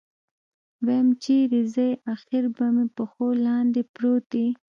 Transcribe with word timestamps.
ويم 0.85 1.07
چېرې 1.23 1.61
ځې 1.73 1.89
اخېر 2.13 2.43
به 2.55 2.65
مې 2.73 2.85
پښو 2.95 3.27
لاندې 3.45 3.81
پروت 3.93 4.29
يې. 4.41 4.47